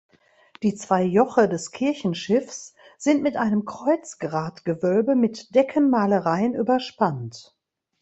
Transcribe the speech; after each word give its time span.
Die 0.63 0.73
zwei 0.73 1.03
Joche 1.03 1.47
des 1.47 1.69
Kirchenschiffs 1.69 2.73
sind 2.97 3.21
mit 3.21 3.37
einem 3.37 3.65
Kreuzgratgewölbe 3.65 5.13
mit 5.13 5.53
Deckenmalereien 5.53 6.55
überspannt. 6.55 7.55